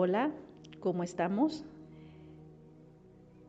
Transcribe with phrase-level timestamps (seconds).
[0.00, 0.30] Hola,
[0.78, 1.64] ¿cómo estamos?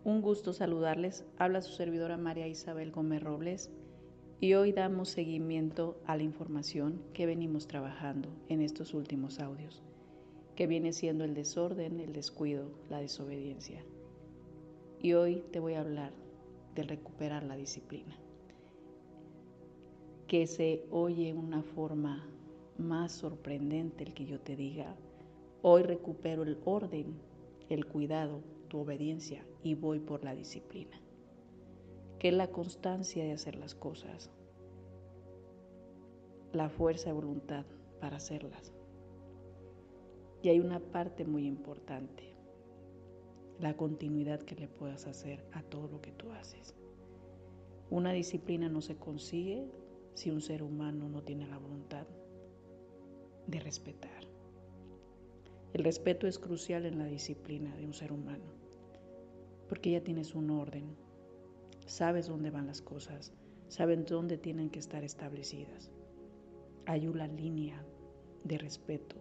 [0.04, 1.24] Un gusto saludarles.
[1.38, 3.70] Habla su servidora María Isabel Gómez Robles
[4.40, 9.84] y hoy damos seguimiento a la información que venimos trabajando en estos últimos audios,
[10.56, 13.84] que viene siendo el desorden, el descuido, la desobediencia.
[15.00, 16.14] Y hoy te voy a hablar
[16.74, 18.18] de recuperar la disciplina,
[20.26, 22.28] que se oye una forma
[22.80, 24.96] más sorprendente el que yo te diga,
[25.62, 27.20] Hoy recupero el orden,
[27.68, 31.02] el cuidado, tu obediencia y voy por la disciplina,
[32.18, 34.32] que es la constancia de hacer las cosas,
[36.54, 37.66] la fuerza de voluntad
[38.00, 38.72] para hacerlas.
[40.42, 42.34] Y hay una parte muy importante,
[43.60, 46.74] la continuidad que le puedas hacer a todo lo que tú haces.
[47.90, 49.70] Una disciplina no se consigue
[50.14, 52.08] si un ser humano no tiene la voluntad
[53.48, 54.29] de respetar.
[55.74, 58.46] El respeto es crucial en la disciplina de un ser humano,
[59.68, 60.96] porque ya tienes un orden,
[61.86, 63.34] sabes dónde van las cosas,
[63.68, 65.92] sabes dónde tienen que estar establecidas.
[66.88, 67.86] Hay una línea
[68.44, 69.16] de respeto.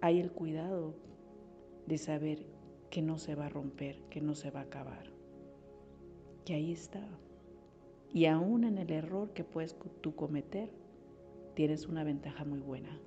[0.00, 0.94] Hay el cuidado
[1.86, 2.46] de saber
[2.90, 5.10] que no se va a romper, que no se va a acabar.
[6.46, 7.06] Que ahí está.
[8.14, 10.70] Y aún en el error que puedes tú cometer,
[11.56, 13.00] tienes una ventaja muy buena,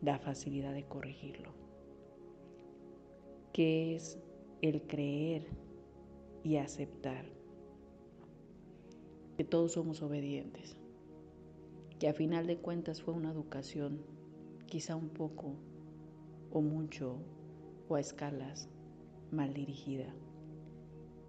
[0.00, 1.52] la facilidad de corregirlo,
[3.52, 4.18] que es
[4.62, 5.46] el creer
[6.42, 7.26] y aceptar
[9.36, 10.78] que todos somos obedientes,
[11.98, 14.00] que a final de cuentas fue una educación
[14.64, 15.52] quizá un poco
[16.50, 17.18] o mucho
[17.90, 18.70] o a escalas
[19.30, 20.14] mal dirigida,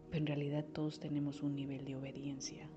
[0.10, 2.70] pero en realidad todos tenemos un nivel de obediencia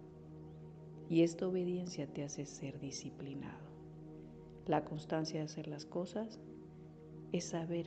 [1.12, 3.66] y esta obediencia te hace ser disciplinado.
[4.66, 6.40] La constancia de hacer las cosas
[7.32, 7.86] es saber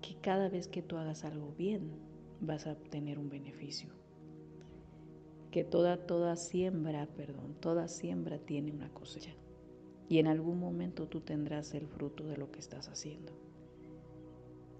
[0.00, 1.90] que cada vez que tú hagas algo bien
[2.40, 3.90] vas a obtener un beneficio.
[5.50, 9.34] Que toda, toda siembra, perdón, toda siembra tiene una cosecha.
[10.08, 13.34] Y en algún momento tú tendrás el fruto de lo que estás haciendo.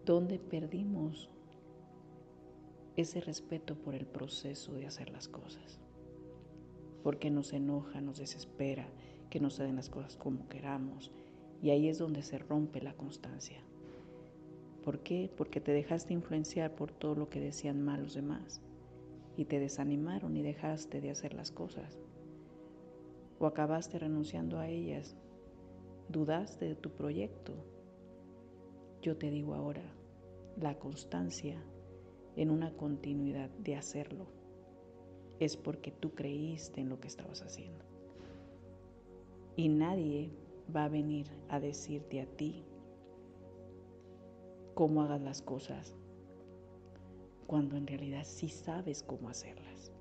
[0.06, 1.28] ¿Dónde perdimos
[2.97, 5.78] ese respeto por el proceso de hacer las cosas?
[7.08, 8.86] Porque nos enoja, nos desespera,
[9.30, 11.10] que no se den las cosas como queramos.
[11.62, 13.62] Y ahí es donde se rompe la constancia.
[14.84, 15.30] ¿Por qué?
[15.34, 18.60] Porque te dejaste influenciar por todo lo que decían mal los demás
[19.38, 21.98] y te desanimaron y dejaste de hacer las cosas.
[23.38, 25.16] O acabaste renunciando a ellas,
[26.10, 27.54] dudaste de tu proyecto.
[29.00, 29.94] Yo te digo ahora,
[30.60, 31.56] la constancia
[32.36, 34.38] en una continuidad de hacerlo
[35.41, 37.84] es porque tú creíste en lo que estabas haciendo.
[39.56, 40.31] Y nadie
[40.75, 42.65] va a venir a decirte a ti
[44.75, 45.97] cómo hagas las cosas,
[47.47, 49.93] cuando en realidad sí sabes cómo hacerlas.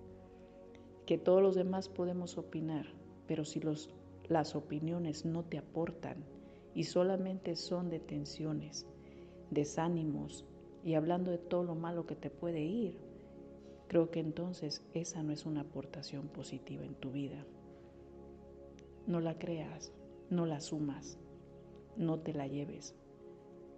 [1.06, 2.86] Que todos los demás podemos opinar,
[3.26, 3.62] pero si
[4.28, 6.24] las opiniones no te aportan
[6.76, 8.86] y solamente son detenciones,
[9.50, 10.46] desánimos
[10.84, 13.07] y hablando de todo lo malo que te puede ir,
[13.88, 17.46] creo que entonces esa no es una aportación positiva en tu vida.
[19.06, 19.94] No la creas,
[20.30, 21.18] no la sumas,
[21.96, 22.96] no te la lleves,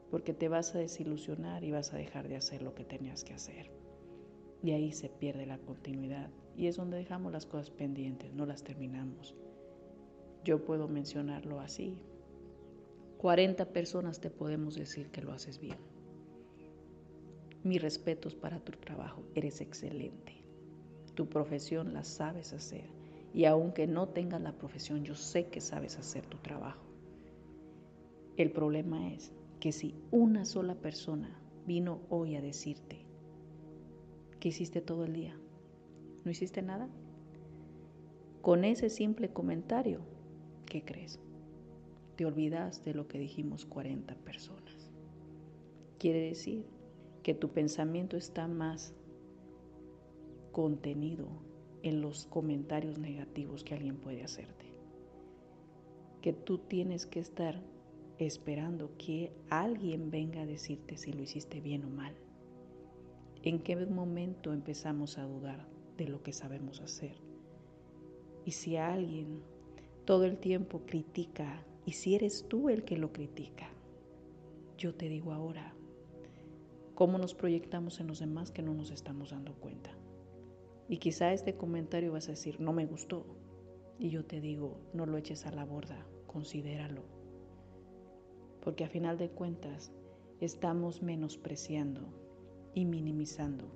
[0.10, 3.34] porque te vas a desilusionar y vas a dejar de hacer lo que tenías que
[3.34, 3.72] hacer.
[4.64, 8.64] Y ahí se pierde la continuidad y es donde dejamos las cosas pendientes, no las
[8.64, 9.36] terminamos.
[10.44, 11.98] Yo puedo mencionarlo así.
[13.20, 15.78] 40 personas te podemos decir que lo haces bien.
[17.64, 20.44] Mis respetos para tu trabajo, eres excelente.
[21.16, 22.86] Tu profesión la sabes hacer
[23.34, 26.82] y aunque no tengas la profesión, yo sé que sabes hacer tu trabajo.
[28.38, 31.30] El problema es que si una sola persona
[31.68, 33.06] vino hoy a decirte
[34.40, 35.36] que hiciste todo el día,
[36.24, 36.88] ¿no hiciste nada?
[38.42, 40.00] Con ese simple comentario,
[40.66, 41.20] ¿qué crees?
[42.16, 44.90] Te olvidas de lo que dijimos 40 personas.
[45.98, 46.66] Quiere decir
[47.24, 48.94] que tu pensamiento está más
[50.52, 51.28] contenido
[51.84, 54.66] en los comentarios negativos que alguien puede hacerte.
[56.22, 57.62] Que tú tienes que estar
[58.18, 62.14] esperando que alguien venga a decirte si lo hiciste bien o mal.
[63.44, 65.66] ¿En qué momento empezamos a dudar
[65.98, 67.16] de lo que sabemos hacer?
[68.46, 69.42] Y si alguien
[70.04, 73.70] todo el tiempo critica, y si eres tú el que lo critica,
[74.78, 75.74] yo te digo ahora,
[77.00, 79.90] ¿cómo nos proyectamos en los demás que no nos estamos dando cuenta?
[80.90, 83.26] Y quizá este comentario vas a decir, no me gustó.
[83.98, 87.04] Y yo te digo, no lo eches a la borda, considéralo.
[88.62, 89.94] Porque a final de cuentas
[90.42, 92.02] estamos menospreciando
[92.74, 93.72] y minimizando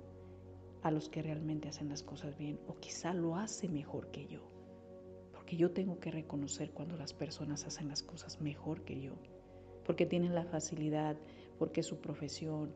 [0.82, 4.42] a los que realmente hacen las cosas bien o quizá lo hace mejor que yo.
[5.32, 9.14] Porque yo tengo que reconocer cuando las personas hacen las cosas mejor que yo.
[9.86, 11.16] Porque tienen la facilidad,
[11.58, 12.74] porque es su profesión,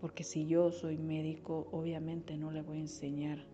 [0.00, 3.44] porque si yo soy médico, obviamente no le voy a enseñar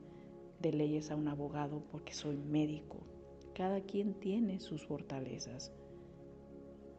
[0.61, 2.99] de leyes a un abogado porque soy médico.
[3.55, 5.73] Cada quien tiene sus fortalezas.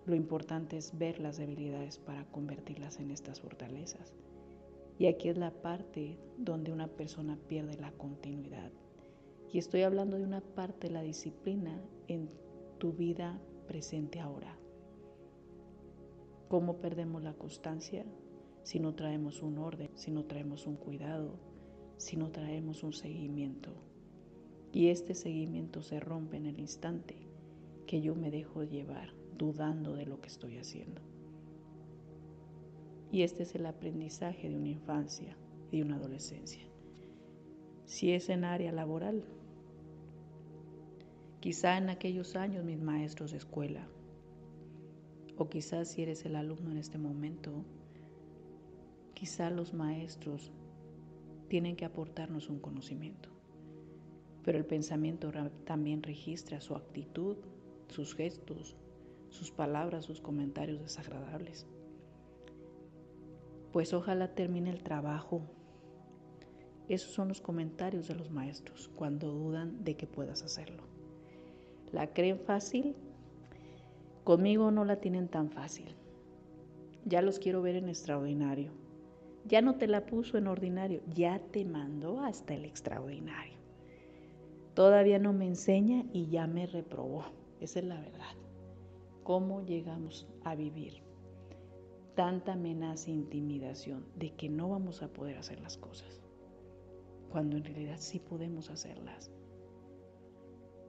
[0.06, 4.14] Lo importante es ver las debilidades para convertirlas en estas fortalezas.
[4.98, 8.72] Y aquí es la parte donde una persona pierde la continuidad.
[9.52, 12.30] Y estoy hablando de una parte de la disciplina en
[12.78, 14.58] tu vida presente ahora.
[16.50, 18.06] ¿Cómo perdemos la constancia?
[18.66, 21.38] Si no traemos un orden, si no traemos un cuidado,
[21.98, 23.70] si no traemos un seguimiento.
[24.74, 27.16] Y este seguimiento se rompe en el instante
[27.86, 31.00] que yo me dejo llevar dudando de lo que estoy haciendo.
[33.12, 35.38] Y este es el aprendizaje de una infancia
[35.72, 36.66] y de una adolescencia.
[37.86, 39.24] Si es en área laboral,
[41.40, 43.88] quizá en aquellos años mis maestros de escuela,
[45.38, 47.64] o quizás si eres el alumno en este momento,
[49.16, 50.52] Quizá los maestros
[51.48, 53.30] tienen que aportarnos un conocimiento,
[54.44, 55.32] pero el pensamiento
[55.64, 57.38] también registra su actitud,
[57.88, 58.76] sus gestos,
[59.30, 61.66] sus palabras, sus comentarios desagradables.
[63.72, 65.42] Pues ojalá termine el trabajo.
[66.90, 70.84] Esos son los comentarios de los maestros cuando dudan de que puedas hacerlo.
[71.94, 72.98] ¿La creen fácil?
[74.26, 75.96] Conmigo no la tienen tan fácil.
[77.06, 78.85] Ya los quiero ver en extraordinario
[79.48, 83.54] ya no te la puso en ordinario, ya te mandó hasta el extraordinario.
[84.74, 87.26] Todavía no me enseña y ya me reprobó.
[87.62, 88.36] Esa es la verdad.
[89.24, 91.02] ¿Cómo llegamos a vivir
[92.16, 96.22] tanta amenaza e intimidación de que no vamos a poder hacer las cosas?
[97.32, 99.32] Cuando en realidad sí podemos hacerlas.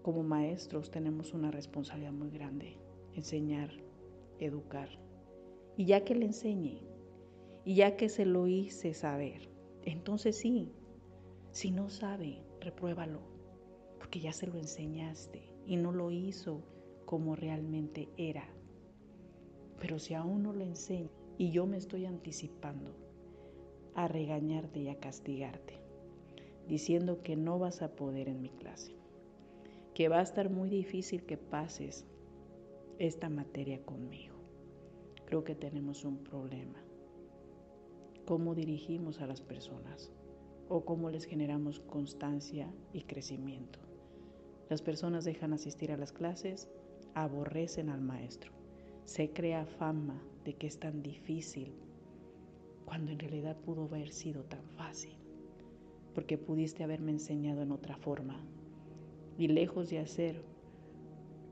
[0.02, 2.78] Como maestros tenemos una responsabilidad muy grande,
[3.14, 3.70] enseñar,
[4.38, 4.88] educar.
[5.76, 6.80] Y ya que le enseñe,
[7.66, 9.48] y ya que se lo hice saber,
[9.82, 10.72] entonces sí,
[11.50, 13.18] si no sabe, repruébalo,
[13.98, 16.62] porque ya se lo enseñaste y no lo hizo
[17.06, 18.46] como realmente era.
[19.80, 22.94] Pero si aún no lo enseño y yo me estoy anticipando
[23.96, 25.80] a regañarte y a castigarte,
[26.68, 28.94] diciendo que no vas a poder en mi clase,
[29.92, 32.06] que va a estar muy difícil que pases
[33.00, 34.36] esta materia conmigo,
[35.24, 36.86] creo que tenemos un problema
[38.26, 40.10] cómo dirigimos a las personas
[40.68, 43.78] o cómo les generamos constancia y crecimiento.
[44.68, 46.68] Las personas dejan asistir a las clases,
[47.14, 48.50] aborrecen al maestro,
[49.04, 51.72] se crea fama de que es tan difícil
[52.84, 55.14] cuando en realidad pudo haber sido tan fácil,
[56.12, 58.40] porque pudiste haberme enseñado en otra forma.
[59.38, 60.42] Y lejos de hacer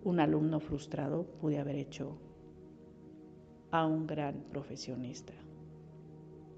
[0.03, 2.19] un alumno frustrado, pude haber hecho
[3.71, 5.35] a un gran profesionista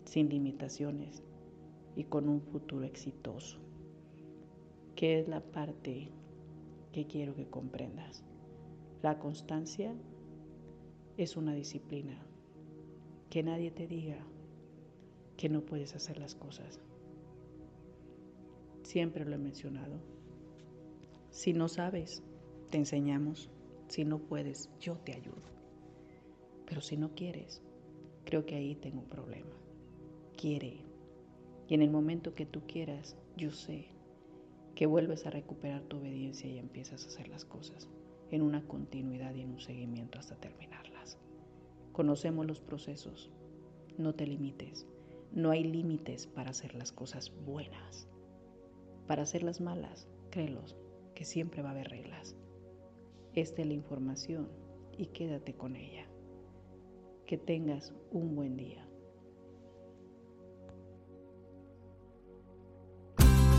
[0.06, 1.22] sin limitaciones
[1.96, 3.58] y con un futuro exitoso.
[4.94, 6.08] ¿Qué es la parte
[6.92, 8.24] que quiero que comprendas?
[9.02, 9.94] La constancia
[11.16, 12.18] es una disciplina.
[13.28, 14.18] Que nadie te diga
[15.36, 16.80] que no puedes hacer las cosas.
[18.84, 19.98] Siempre lo he mencionado.
[21.30, 22.22] Si no sabes,
[22.70, 23.50] te enseñamos.
[23.88, 25.50] Si no puedes, yo te ayudo.
[26.64, 27.62] Pero si no quieres,
[28.24, 29.56] creo que ahí tengo un problema
[30.36, 30.84] quiere.
[31.68, 33.88] Y en el momento que tú quieras, yo sé
[34.74, 37.88] que vuelves a recuperar tu obediencia y empiezas a hacer las cosas
[38.30, 41.18] en una continuidad y en un seguimiento hasta terminarlas.
[41.92, 43.30] Conocemos los procesos,
[43.96, 44.86] no te limites,
[45.32, 48.08] no hay límites para hacer las cosas buenas.
[49.06, 50.76] Para hacerlas malas, créelos,
[51.14, 52.36] que siempre va a haber reglas.
[53.34, 54.48] Esta es la información
[54.96, 56.06] y quédate con ella.
[57.26, 58.86] Que tengas un buen día.